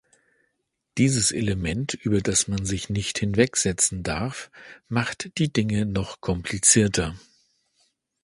Dieses 0.97 1.31
Element, 1.31 1.93
über 1.93 2.21
das 2.21 2.47
man 2.47 2.65
sich 2.65 2.89
nicht 2.89 3.19
hinwegsetzen 3.19 4.01
darf, 4.01 4.49
macht 4.87 5.37
die 5.37 5.53
Dinge 5.53 5.85
noch 5.85 6.21
komplizierter. 6.21 7.15